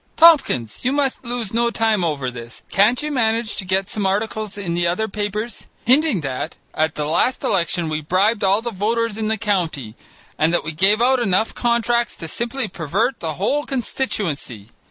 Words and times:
Tompkins, 0.17 0.83
you 0.83 0.91
must 0.91 1.23
lose 1.23 1.53
no 1.53 1.69
time 1.69 2.03
over 2.03 2.31
this. 2.31 2.63
Can't 2.71 3.03
you 3.03 3.11
manage 3.11 3.55
to 3.57 3.63
get 3.65 3.87
some 3.87 4.07
articles 4.07 4.57
in 4.57 4.73
the 4.73 4.87
other 4.87 5.07
papers 5.07 5.67
hinting 5.85 6.21
that 6.21 6.57
at 6.73 6.95
the 6.95 7.05
last 7.05 7.43
election 7.43 7.87
we 7.87 8.01
bribed 8.01 8.43
all 8.43 8.63
the 8.63 8.71
voters 8.71 9.15
in 9.15 9.27
the 9.27 9.37
county, 9.37 9.95
and 10.39 10.51
that 10.51 10.63
we 10.63 10.71
gave 10.71 11.03
out 11.03 11.19
enough 11.19 11.53
contracts 11.53 12.15
to 12.15 12.27
simply 12.27 12.67
pervert 12.67 13.19
the 13.19 13.33
whole 13.35 13.63
constituency. 13.63 14.69